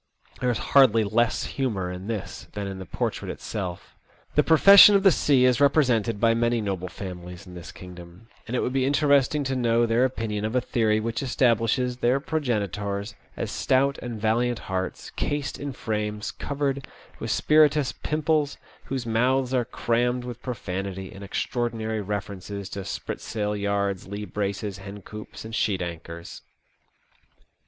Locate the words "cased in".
15.11-15.71